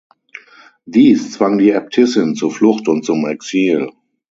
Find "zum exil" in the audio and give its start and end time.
3.05-3.91